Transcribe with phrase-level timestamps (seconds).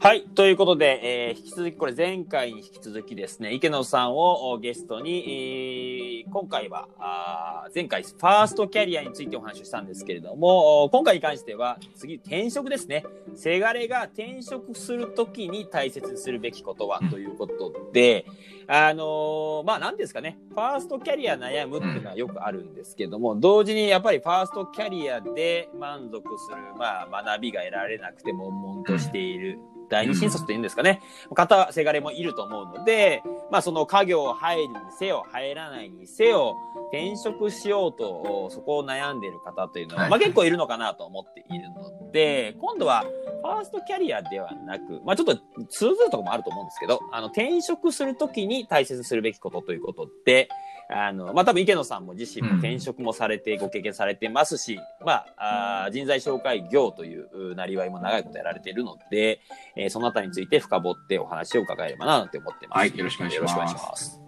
[0.00, 0.22] はい。
[0.22, 13.02] ということで、えー引き続き、これ前回に引き続きですね、池野さんをゲストに、えー今回は、あ前回、ファーストキャリアについてお話をしたんですけれども、今回に関しては、次、転職ですね。
[13.34, 18.24] せがれが転職するときに大切にするべきことは、ということで、
[18.68, 29.58] あのーまあ、なんですかね、ファーストキャリア悩むっていうのはよくあるんですけども、同時にやっぱりファーストキャリアで満足する、まあ、学びが得られなくて悶々としている、
[29.88, 31.00] 第二新卒というんですかね、
[31.34, 36.56] 方、せがれもいると思うので、まあ、その家業入るにせよ、入らないにせよ、
[36.88, 40.10] 転職しようと、そこを悩んでいる方というのは、はい。
[40.10, 43.04] まあ、結構いるのかなと思っているので、今度は、
[43.42, 45.36] ファーストキャリアではなく、まあ、ちょっと
[45.68, 50.48] 通ずるところもあると思うんですけど、あの、転職するときに大切にするべきことということで、
[50.90, 59.40] あの、まあ、多分池野さんも自身も転職もされて、ご経験されてますし、まあ、あー人材紹介業といううなりわいも長いことやられているので、
[59.76, 62.78] えーそのあたりについて深掘ってお話を伺えればなと思ってます。
[62.78, 64.20] はいよろしくお願いしますよろしくお願いします。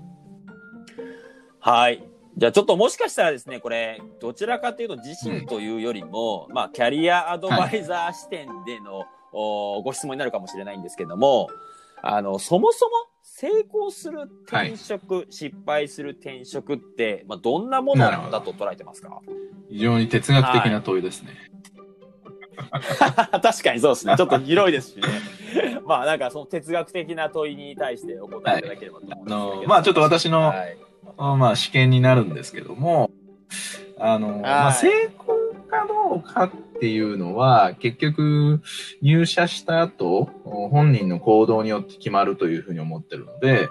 [1.61, 2.02] はい。
[2.36, 11.48] じゃあちょっともしかしたらですね、これ、どちらかというと自身というよりも、まあ、キャリアアドバイザー視点での、おご質問になるかもしれないんですけども、
[12.02, 12.92] あの、そもそも
[13.41, 19.22] 成功する転職、失敗する転職って、まあ、どんなものだと捉えてますか？
[19.70, 21.30] 非常に哲学的な問いですね。
[22.70, 24.14] 確かにそうですね。
[24.18, 25.02] ちょっと広いですしね。
[25.86, 30.77] まあなんかその哲学的な問いに対してお答えいただければと思うんですはいあのまあちょっと私のはい
[31.16, 33.11] まあ試験になるんですけども、
[33.98, 36.50] あの、まあ、成功かどうかっ
[36.81, 38.61] ていうのは、結局
[39.03, 43.69] 入社した後、本人の行動によって決まるというふうに思ってるので、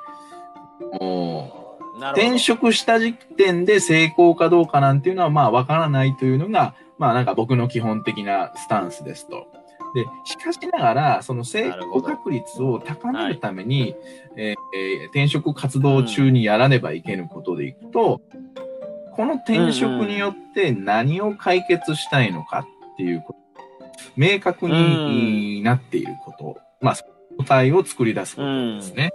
[0.99, 9.47] もう、転職した時点で成功かどうかなんていうのはまあわからないというのが、まあなんか僕の基本的なスタンスですと。
[9.95, 13.95] で、しかしながら、その成功確率を高めるために、
[14.37, 18.21] えーえー転職活動中にやらねばいけぬことでいくと、
[19.15, 22.65] この転職によって何を解決したいのか
[22.99, 23.39] っていうこと、
[24.17, 26.97] 明確になっていること、まあ、
[27.37, 29.11] 答えを作り出すことですね。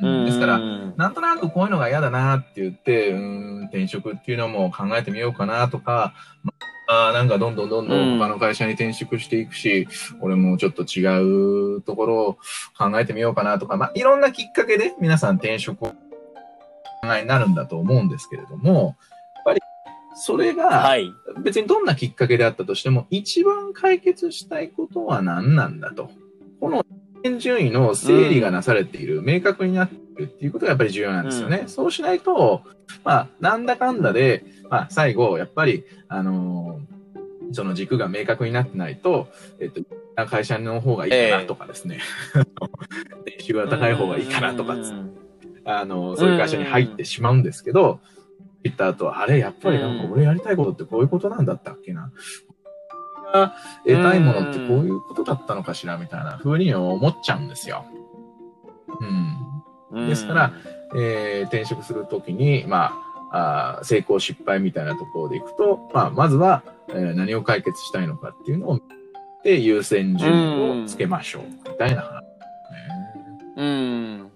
[0.00, 0.26] うん。
[0.26, 0.60] ですから、
[0.96, 6.52] なんとなくこういうのが嫌だなって言って、うーん、転職っていうのも考えてみようかなとか、ま
[6.86, 8.18] あ、なんかどんどんどんどん。
[8.20, 9.88] 他の会社に転職していくし、
[10.20, 12.38] 俺もちょっと違うところを
[12.78, 15.90] 考えてみようかなとか、まあ、いろんなきっかけで皆さん転職をお
[17.06, 18.96] 考えになるんだと思うんですけれども、
[20.14, 21.12] それがはい。
[21.42, 26.10] 別にどんなきっかけであったとしても、一番解決したいことは何なんだと。
[26.60, 26.84] この
[27.38, 31.64] 順位の整理がなされている、明確になっているっていうことがやっぱり重要なんですよね。
[31.66, 32.62] そうしないと、
[33.04, 36.94] まあ、なんだかんだで、まあ、最後、やっぱり、あのー
[37.52, 39.28] その軸が明確になってないと、
[39.60, 39.82] えっと、
[40.26, 42.00] 会社の方がいいかなとかですね。
[43.26, 44.76] 年収が高い方がいいかなとか
[45.64, 48.00] あの、そういう会社に入ってしまうんですけど、
[48.64, 52.10] 行った後は、あれ、やっぱりなんか俺やりたいことってこういうことなんだったっけな。
[53.22, 53.54] 俺が
[53.86, 57.84] 得たいものってこういうことだったのかしらみたいな風に思っちゃうんですよ。
[59.92, 60.08] うん。
[60.08, 60.52] ですから、
[60.96, 62.92] えー転職するときに、ま
[63.30, 68.80] あ、あー成功失敗みたいなところでいくと、まあ、まずは、えー何を解決したいのかっていうのを見
[69.42, 71.42] て、優先順位をつけましょう。
[71.70, 72.26] みたいな話ね。
[73.56, 74.30] うん。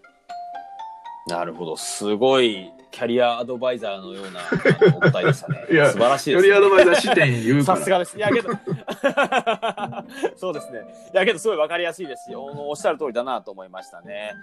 [1.29, 1.77] なるほど。
[1.77, 5.67] すごいキャリアアドバイザーのような あのお答えでしたね。
[5.71, 6.49] いや素晴らしいキャです、ね。
[6.49, 7.79] リアアドバイザー視点言うから。
[7.79, 8.17] さすがです。
[8.17, 8.51] いやけど、
[10.37, 10.81] そうですね。
[11.13, 14.35] いやけど、すごいわかりやすいですし、おおっしゃる通りだなと思いましたね。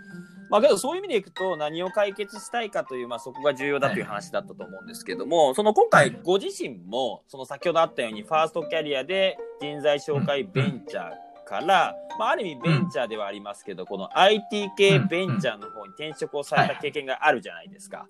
[0.50, 18.08] まあけど、そういう意味でいくと、何を解決したいかという、まあそこが重要だという話だったと思うんですけども、その今回、ご自身も、その先ほどあったように、ファーストキャリアで人材紹介ベンチャーから、まあある意味ベンチャーではありますけど、この IT 系ベンチャーの方に転職をされた経験があるじゃないですか。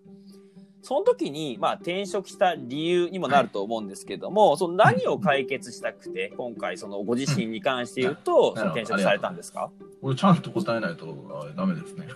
[0.81, 8.55] その時に、まあ、転職した理由にもなると思うんですけども、その何を解決したくて、今回、そのご自身に関して言うと、ん。
[8.55, 9.72] その転職されたんですか？
[10.02, 12.08] これちゃんと答えないとあダメですね。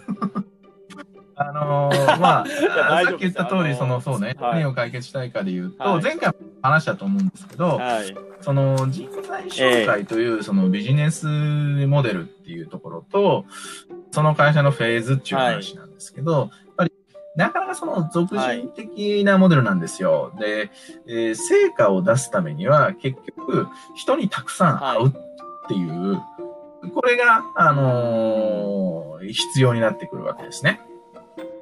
[1.36, 2.46] あのーまあ、
[3.06, 4.54] さっき言った通り、その、そうね、はい。
[4.62, 6.04] 何を解決したいかで言うと、はい。
[6.04, 8.16] 前回も話したと思うんですけど、はい。
[8.42, 13.46] その人材紹介というそのビジネスモデルっていうところと、
[14.12, 16.92] その会社のフェーズっていう話なんですけど、やっぱり
[17.36, 20.34] なかなかその俗人的なモデルなんですよ。
[20.40, 20.72] で、
[21.08, 25.12] えー成果を出すためには結局人にたくさん会うっ
[25.68, 26.22] ていう、
[26.94, 30.80] これが、あのー必要になってくるわけですね。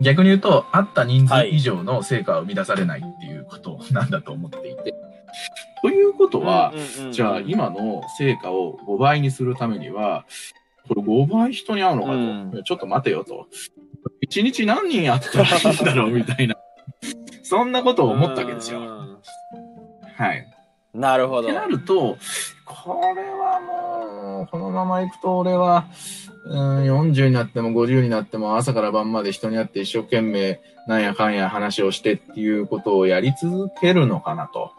[0.01, 4.93] 逆に言うと、会った人数以上の成果を生み出されないっていうことなんだと思っていて。
[5.81, 6.73] ということは、
[7.11, 10.25] じゃあ今の成果を5倍にするためには、
[10.87, 12.13] これ5倍人に会うのかと。
[12.15, 13.47] うんちょっと待てよと。
[14.27, 16.55] 1日何人会ったらいいんだろうみたいな。
[17.43, 18.79] そんなことを思ったわけですよ。
[18.79, 19.17] うん
[20.17, 20.47] はい。
[20.95, 21.53] なるほどって。
[21.53, 22.17] なると、
[22.65, 25.85] これはもう、このまま行くと俺は、
[26.26, 34.71] うん、40になっても50になっても朝から晩まで人に会って一生懸命なんやかんや話をしてっていうことをやり続けるのかなと。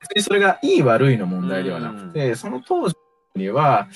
[0.00, 2.96] 別にそれがいい悪いの問題ではなくて、その当時
[3.36, 3.88] には、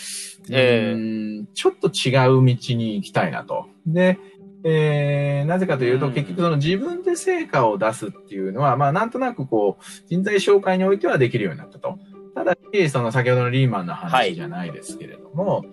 [0.50, 3.66] ええうんちょっと違う道に行きたいなと。
[3.86, 4.18] で、
[4.64, 11.98] えーなぜかというと、うん結局その自分で成果を出すっていうのは、まあなんとなくこう、人材紹介においてはできるようになったと。
[12.34, 15.64] ただし、その先ほどのリーマンのはい話じゃないですけれども、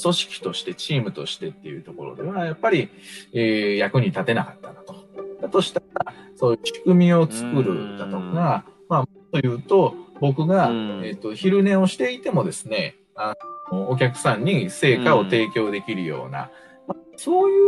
[0.00, 2.88] 組織として、チームとしてっていうところでは、やっぱり、
[3.32, 5.06] えー役に立てなかったなと。
[5.40, 13.34] だとしたら、そういう仕組みを作るだとうんか、まあ、というと、僕が、うんえっ、と、昼寝をしていてもですね、あ
[13.70, 16.50] のお客さんに成果を提供できるような、
[16.86, 17.58] まあそうい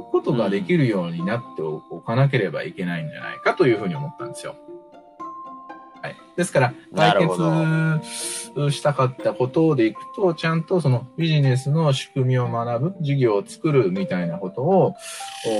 [0.00, 4.56] うことができるようになっておかなければいけないんじゃないかというふうに思ったんですよ。
[6.02, 6.16] はい。
[6.36, 14.94] ですから、解決したかったことでいくと、ちゃんとそのビジネスの仕組みを学ぶ、事業を作るみたいなことを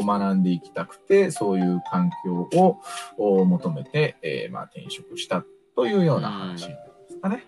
[0.00, 2.78] お学んでいきたくて、そういう環境を
[3.16, 5.44] お求めて、えーまあ、転職した
[5.74, 6.76] というような話で
[7.08, 7.44] すかね。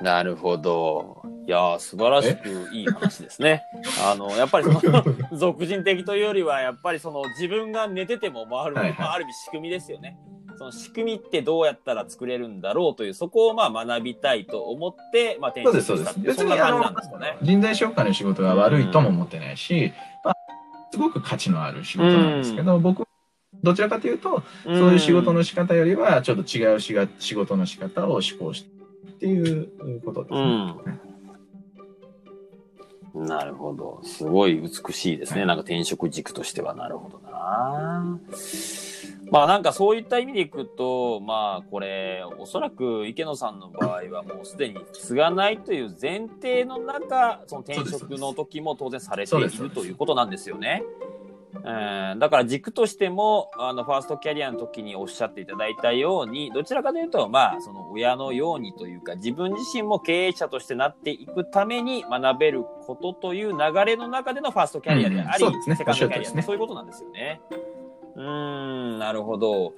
[0.00, 1.22] なるほど。
[1.46, 3.62] いやー、素晴らしくいい話ですね。
[4.04, 10.18] あの、やっぱりその、俗人的というよりは、やっぱりその、自分が寝てても回る、はいはいまあ、ある意味仕組みですよね。
[10.56, 16.10] その仕組みってどうやったら作れるんだろうという、そこをまあ学びたいと思って、まあ、転そうです、職そうです。
[16.10, 17.38] したっていう、そんな感じ別にあのなんですかね。
[17.42, 19.92] 人材紹介の仕事が悪いとも思ってないし、
[20.24, 20.34] まあ、
[20.92, 23.04] すごく価値のある仕事なんですけど、僕、
[23.62, 28.74] どちらかというと、そういう仕事の仕方よりは、ちょっと違う仕が仕事の仕方を思考して
[29.24, 30.40] っていうことですね。
[30.40, 30.44] う
[30.90, 31.03] ん。
[33.14, 34.00] なるほど。
[34.02, 35.46] すごい美しいですね。
[35.46, 36.74] なんか転職軸としては。
[36.74, 38.18] なるほどな。
[39.30, 50.82] まあなんかそういった意味でいくと、まあこれ、おそらく池野さんの場合はもうすでに継がないという前提の中、その転職の時も当然されているということなんですよね。
[51.56, 67.40] うんだから軸としても、あの、ファーストキャリアの時におっしゃっていただいたように、どちらかというと、まあ、その親のようにというか、自分自身も経営者としてなっていくために学べることという流れの中でのファーストキャリアであり、うんねセカンドキャリアねそういうことなんですよね。
[68.16, 68.22] うー
[68.96, 69.72] ん、なるほど。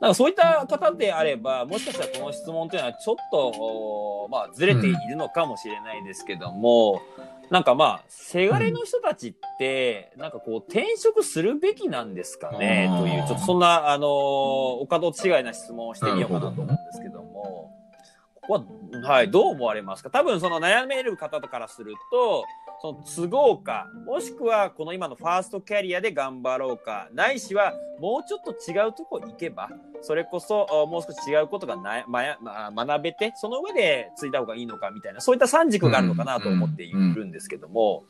[0.00, 7.02] なんかそういった方であれば、もしかしたらこの質問というのはちょっと、おまあ、ずれているのかもしれないですけども、
[7.50, 17.72] なんかまあ、せがれの人たちって、なんかこう、転職するべきなんですかねという、ちょっとそんな、あのーお門違いな質問をしてみようかなと思うんですけども、
[18.40, 18.64] ここ
[19.02, 20.10] は、はい、どう思われますか？
[20.10, 22.44] 多分その悩める方からすると、
[22.80, 29.68] その都合か、もしくはこの今のファーストキャリアで頑張ろうか、ないしはもうちょっと違うとこ行けば、
[30.00, 38.04] それこそおもう少し違うことがな、まやまあ、学べて、その上でついた方がいいのかみたいな、そういった三軸があるのかなと思っているんですけども、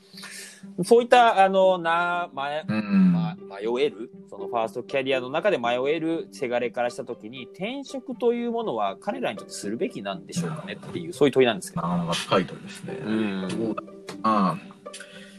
[0.85, 2.49] そういった、あの、な、ま。
[2.67, 11.83] ま、迷える、そのファーストキャリアの中で迷えるせがれからしたときに、転職というものは彼らにとってするべきなんでしょうかねっていう、そういう問いなんですけど。
[11.83, 12.99] なかなか深いとですね。
[13.05, 14.59] うんあ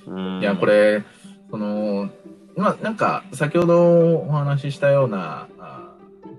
[0.08, 1.04] うんいや、こ、れ、
[1.50, 2.10] その、
[2.56, 5.92] まあ、なんか、先ほどお話ししたような、あ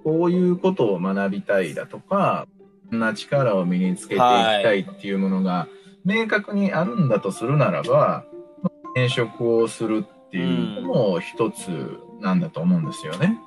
[0.05, 2.47] こういうことを学びたいだとか、
[2.91, 5.69] こんな力を身につけていきたいっていうものが、
[6.05, 8.25] 明確にあるんだとするならば、
[8.63, 13.39] まあ転職をするっていうのも一つなんだと思うんですよね。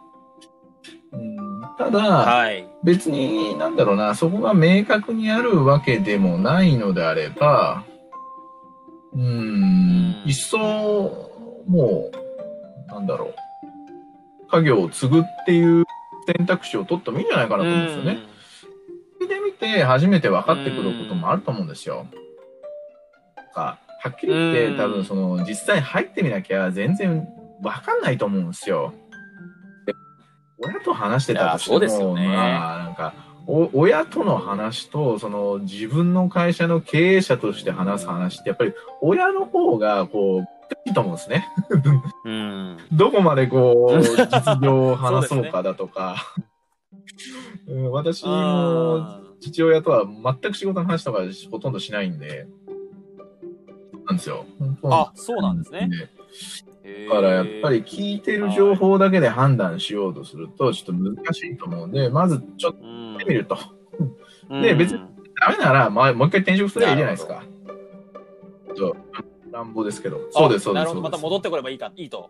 [1.11, 1.45] うん
[1.77, 2.67] ただ、はい。
[2.83, 7.83] 別に、なんだろうな、そこが明確にあるわけでもないのであれば、
[9.15, 10.57] うーん、いっそ、
[11.67, 13.35] もう、なんだろう、
[14.51, 15.85] 家業を継ぐっていう
[16.37, 18.19] 選択肢を取ってもいいんじゃないかなと思うんですよね。
[19.27, 22.05] で見て初めて分かってくることもあると思うんですよ。
[23.55, 27.27] かはっきり言って、うん多分その、実際入ってみなきゃ全然
[27.63, 28.93] 分かんないと思うんですよ。
[29.87, 29.93] で
[30.59, 40.47] 親と話してたとしても、いやそうですよねまあ、なんか、お親との話と、その自分の会社の経営者として話す話って、やっぱり親の方が、こう、
[40.87, 41.47] いいと思うんですね。
[42.25, 42.77] うん。
[42.91, 46.15] どこまでこう、 実情を話そうかだとか。
[47.67, 51.19] うん私もあ父親とは全く仕事の話とか
[51.51, 52.47] ほとんどしないんで、
[54.07, 54.45] なんですよ。
[54.83, 55.89] あ、そうなんですね。
[57.09, 63.57] だからやっぱり聞いてる情報だけで判断しようとするとちょっと難しいと思うんで、まずちょっとうん、見てみると。
[64.49, 64.99] うんで別に
[65.41, 67.43] ダメなら、まあ、もう一回転職すればいいじゃないですか。
[69.55, 70.19] 乱暴ですけど。
[70.31, 70.83] そうです、そうです。
[70.83, 71.01] なるほど。
[71.01, 72.29] また戻ってこればいいか、いいと。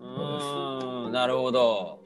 [0.00, 2.00] うーん、なるほど。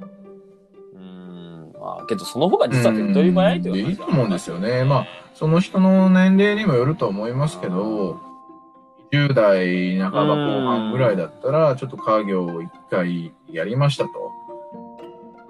[0.94, 4.84] うーん、まあ、けどその方が実は手っ取り早いといういいと思うんですよね。
[4.84, 8.20] まあ、その人の年齢にもよると思いますけど、
[9.12, 14.33] 10代半ば後半ぐらいだったら、ちょっと家業を一回やりましたと。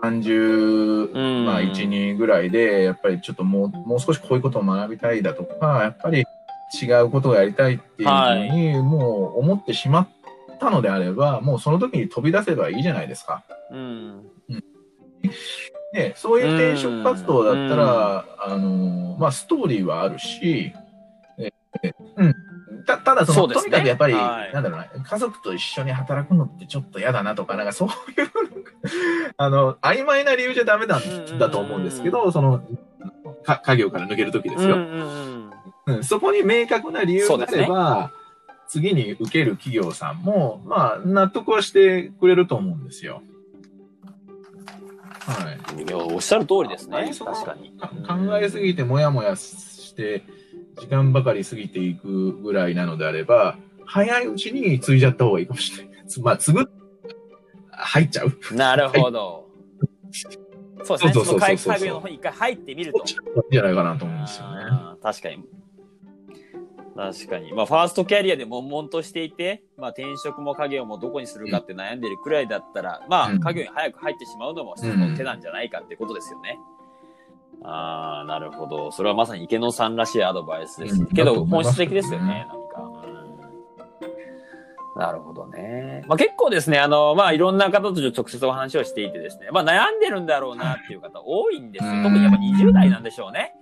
[0.03, 6.25] 30、まあ、1、2ぐらいで、やっぱりちょっともう、もう少しこういうことを学びたいだとか、やっぱり
[6.83, 10.09] 違うことをやりたいっていうふうに、もう思ってしまっ
[10.59, 13.45] たのであれば、もうその時に飛び出せばいいじゃないですか。
[13.71, 14.25] うん。
[15.93, 20.73] で、そういう転職活動だったら、あの、まあ、ストーリーはあるし、
[21.39, 21.53] え
[22.17, 22.52] うん。
[22.87, 27.97] たただその、ね、とにかくやっぱり、はい、なんだろうな、家族と一緒に働くのってちょっと嫌だなとか、なんかそういう
[29.37, 32.63] あの、曖昧な理由じゃダメなんだと思うんですけど、その、
[33.45, 34.77] か家業から抜けるときですよ、
[35.87, 38.11] うん、そこに明確な理由があれば、ね、
[38.69, 43.23] 次に受ける企業さんも、まあ、納得はしてくれると思うんですよ。
[45.27, 45.83] はい。
[45.83, 47.13] いや、おっしゃる通りですね。
[47.17, 47.73] 確かに。
[47.79, 50.25] 考えすぎてもやもやして、
[50.77, 55.93] 時間ばかり過ぎていくぐらいなのであれば、早いうちに継いじゃった方がいいかもしれない。
[56.23, 56.71] まあ、継ぐ、
[57.71, 58.55] 入っちゃう。
[58.55, 59.49] なるほど。
[60.85, 61.25] そうですね。
[61.25, 62.99] その会社の方に一回入ってみると。
[62.99, 63.07] いいん
[63.51, 64.63] じゃないかなと思うんですよね。
[65.03, 65.45] 確かに。
[66.95, 67.53] 確かに。
[67.53, 76.59] まあ、ファーストキャリアで悶々としていて、まあ、転職も家業もどこにするかって悩んでるくらいだったら、うん、まあ、家業に早く入ってしまうのも一つの手なんじゃないかってことですよね。
[76.59, 76.72] うん、
[77.65, 78.91] ああ、なるほど。
[78.93, 81.01] それはまさに池野さんらしいアドバイスです。
[81.01, 83.03] うん、けど、本質的ですよね、何か。
[84.95, 86.05] なるほどね。
[86.07, 92.03] まあ、結構ですね、あの、まあ、いろんな方と直接お話をしていてですね、まあ、悩んでるんだろうなっていう方多いんですよ。
[92.03, 93.55] 特にやっぱ20代なんでしょうね。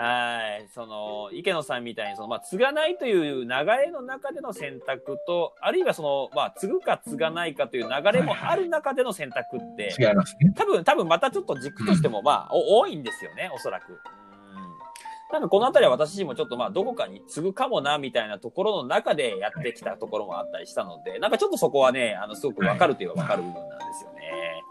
[0.00, 0.68] はい。
[0.72, 10.54] その、池野さんみたいに、その、まあ、継がないという流れの中での選択と、あるいはその、まあ、継ぐか継がないかという流れもある中での選択って、違いますね。
[10.56, 13.98] 多分、多分またちょっと軸としても、まあ、多いんですよね、おそらく。
[15.32, 24.64] なんかこの辺りは私自身もちょっとまあどこかに継ぐかもなみたいなところの中でやってきたところもあったりしたので、なんかちょっとそこはね、あのすごくわかるといえばわかる部分なんですよね。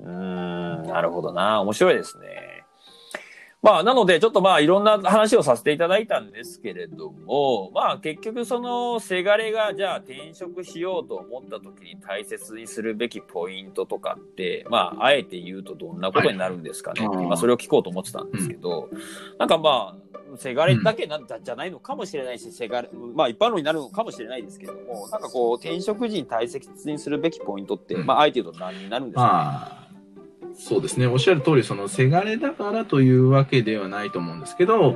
[0.00, 1.60] うーん、なるほどな。
[1.60, 2.55] 面白いですね。
[3.62, 17.08] まあ、なので、ちょっとまあ、いろんな話をさせていただいたんですけれども、まあ、結局、その、せがれが、じゃあ、転職しようと思った時に大切にするべきポイントとかって、まあ、あえて言うとどんなことになるんですかね。
[17.08, 18.98] はい、まあ、それを聞こうと思ってたんですけど、うん、
[19.38, 29.85] なんかまあ、せがれだけなんだ、じゃないのかもしれないし、せがれ、まあ、一般論になるのかもしれないですけども、なんかこう、転職時に大切にするべきポイントって、まあ、あえて言うと何になるんですかね。
[30.56, 31.06] そうですね。
[31.06, 34.92] おっしゃる通り、その、せがれだからというわけではないと思うんですけど、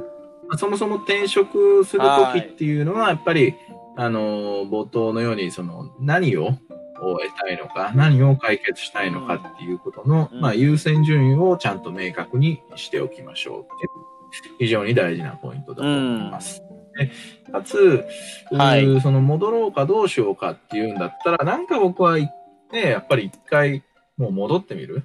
[0.49, 3.55] まあ、そもそも転職するときっていうのは、やっぱり、
[3.97, 6.53] あの、冒頭のように、その、何を
[7.01, 16.63] 得たいのか、何を解決したいのかっていうことの、うん、まあ、優先順位をちゃんと明確にしておきましょうっていう、非常に大事なポイントだと思います。
[16.99, 17.13] うん、で
[17.53, 18.05] かつ、
[18.53, 22.31] はい、その戻ろうかどうしようかっていうんだったら、なんか僕はね、
[22.73, 23.83] やっぱり一回
[24.17, 25.05] もう戻ってみる。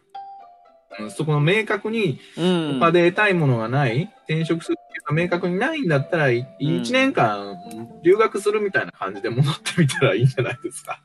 [1.10, 7.58] そこの明確に他で得たいものがない、うん、転職するっていうのが明確にないんだったら、1年間
[8.04, 11.02] 留学するみたいな感じで戻ってみたらいいんじゃないですか。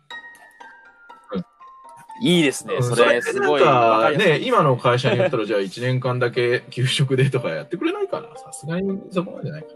[2.22, 2.82] いいですね。
[2.82, 4.18] それ、すごい。
[4.18, 8.28] ね、今の会社に言ったら、じゃあ1年間だけ給食でとかやってくれないかな。
[8.36, 9.74] さすがにそこまでないかな。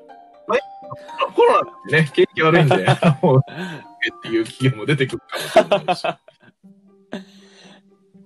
[1.34, 2.86] コロナってね、景気悪いんで、 っ
[4.22, 6.06] ていう企業も出てくるかもしれないし。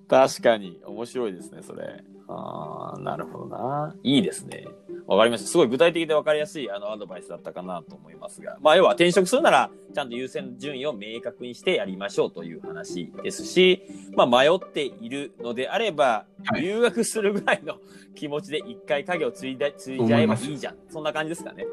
[0.09, 0.81] 確かに。
[0.85, 2.03] 面白いですね、それ。
[2.27, 3.95] ああ、なるほどな。
[4.03, 4.65] いいですね。
[5.07, 5.47] わかりました。
[5.47, 8.57] すごい具体的でわかりやすいあのアドバイスだったかなと思いますが。
[8.61, 13.83] まあ、要は転職するなら、ちゃんと優先順位を明確にしてやりましょうという話ですし、
[14.15, 16.25] まあ、迷っているのであれば、
[16.59, 17.77] 留学するぐらいの
[18.15, 20.75] 気持ちで一回影を継いで、継いじゃえばいいじゃん。
[20.89, 21.65] そんな感じですかね。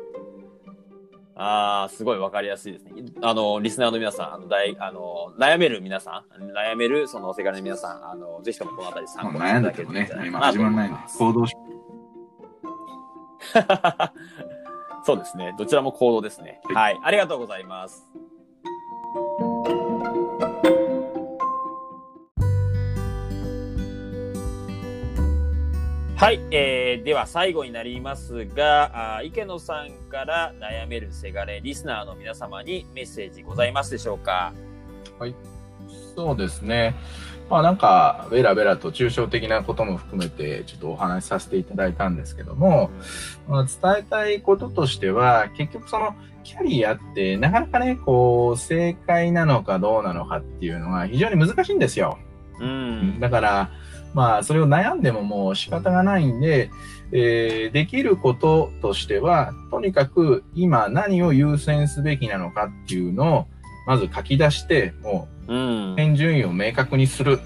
[1.39, 2.93] ああ、すごいわかりやすいですね。
[3.23, 11.19] あの、リスナーの皆さん、あの、大、あの、悩める皆さん、悩める、その、せがれの皆さん、あの、ぜひともこのあたり参考にしていただけるといいんじゃないかなと思います。
[11.19, 11.55] 行動し
[15.05, 15.55] そうですね。
[15.59, 16.61] どちらも行動ですね。
[16.75, 16.99] はい。
[17.03, 18.09] ありがとうございます。
[26.17, 34.55] はい、えー、では最後になりますがあ、池野さんから悩めるせがれリスナーの皆様にメッセージございますでしょうか？
[35.19, 35.35] はい、
[36.17, 36.95] そうですね。
[37.51, 42.91] まあなんか、ベラベラと抽象的なことも含めて、ちょっとお話しさせていただいたんですけども、
[43.47, 52.19] まあ、伝えたいこととしては、結局その、キャリアってなかなかね、こう、正解なのかどうなのかっていうのが非常に難しいんですよ。
[52.59, 53.21] うん。
[53.21, 53.71] だから、
[54.17, 56.71] まあ、それを悩んでももう仕方がないんで、
[57.13, 63.47] えー、できることとしては、とにかく今何を優先すべきなのかっていうのを、
[63.87, 67.41] まず書き出して、もう、点順位を明確にする。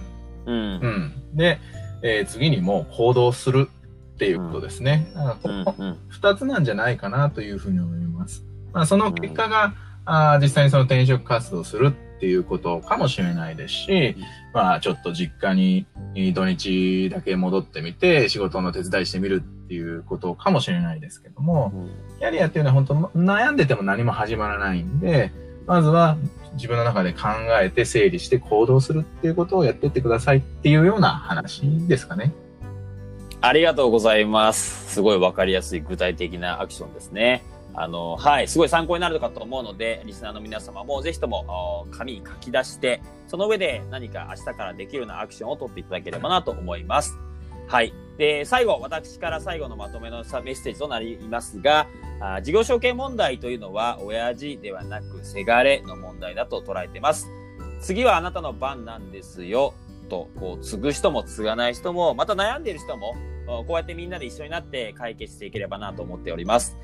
[0.47, 0.55] うん。
[0.55, 1.59] うん、で、
[2.05, 3.69] えー、次にもう行動する
[4.15, 5.11] っていうことですね。
[5.13, 8.45] だからここ二つなんじゃないかなというふうに思います。
[8.73, 9.75] まあ、その結果が、
[10.05, 14.17] あ実際にその転職活動するっていうことかもしれないですし、
[14.53, 15.87] まあちょっと実家に
[16.35, 21.73] 土日だけ戻ってみて仕事の手伝いしてみるっていうことかもしれないですけども、
[22.19, 25.33] キャリアっていうのは本当悩んでても何も始まらないんで、
[25.67, 26.17] まずは
[26.55, 27.29] 自分の中で考
[27.63, 32.33] えて整理して行動するっていうことをやっていってくださいっていうような話ですかね。
[33.41, 34.95] ありがとうございます。
[34.95, 37.43] すごいわかりやすい具体的なアクションですね。
[37.75, 47.17] あの、はい、すごい参考になるかと思うので、リスナーの皆様もぜひとも紙に書き出して、その上で何か明日からできるようなアクションを取っていただければなと思います。
[47.69, 47.93] はい。
[48.19, 51.87] で、最後、私から最後のまとめのメッセージとなりますが、
[52.21, 57.29] あ事業承継問題というのは、親父ではなく、せがれの問題だと捉えてます。
[57.81, 59.73] 次はあなたの番なんですよ、
[60.09, 63.15] と、こう、継ぐ人も継がない人も、また悩んでいる人も、
[63.47, 66.77] こうやってみんなで一緒になって解決していければなと思っております。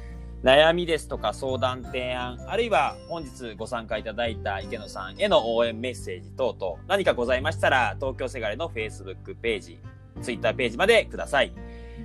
[0.43, 9.78] 悩みですとか相談提案、あるいは本日ご参加いただいた池野さんへの応援メッセージ等々、何かございましたら、東京せがれの Facebook ページ、
[10.23, 11.52] Twitter ページまでください。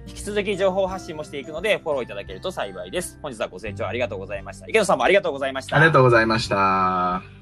[0.08, 3.20] 引き続き情報発信もしていくので、フォローいただけると幸いです。
[3.22, 4.68] 本日はご清聴ありがとうございました。
[4.68, 5.76] 池野さんもありがとうございました。
[5.76, 7.41] ありがとうございました。